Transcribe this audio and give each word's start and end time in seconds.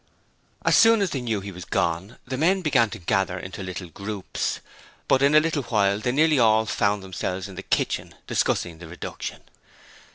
As 0.65 0.75
soon 0.75 0.99
as 0.99 1.11
they 1.11 1.21
knew 1.21 1.41
that 1.41 1.45
he 1.45 1.51
was 1.51 1.63
gone, 1.63 2.17
the 2.25 2.35
men 2.35 2.63
began 2.63 2.89
to 2.89 2.97
gather 2.97 3.37
into 3.37 3.61
little 3.61 3.87
groups, 3.87 4.59
but 5.07 5.21
in 5.21 5.35
a 5.35 5.39
little 5.39 5.61
while 5.61 5.99
they 5.99 6.11
nearly 6.11 6.39
all 6.39 6.65
found 6.65 7.03
themselves 7.03 7.47
in 7.47 7.53
the 7.53 7.61
kitchen, 7.61 8.15
discussing 8.25 8.79
the 8.79 8.87
reduction. 8.87 9.43